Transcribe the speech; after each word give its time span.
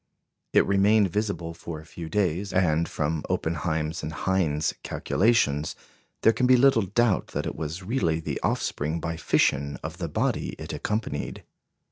It 0.51 0.65
remained 0.65 1.11
visible 1.11 1.53
for 1.53 1.79
a 1.79 1.85
few 1.85 2.09
days, 2.09 2.51
and, 2.51 2.89
from 2.89 3.21
Oppenheim's 3.29 4.01
and 4.01 4.11
Hind's 4.11 4.73
calculations, 4.81 5.75
there 6.23 6.33
can 6.33 6.47
be 6.47 6.57
little 6.57 6.81
doubt 6.87 7.27
that 7.37 7.45
it 7.45 7.55
was 7.55 7.83
really 7.83 8.19
the 8.19 8.39
offspring 8.41 8.99
by 8.99 9.15
fission 9.15 9.77
of 9.83 9.99
the 9.99 10.09
body 10.09 10.55
it 10.57 10.73
accompanied. 10.73 11.43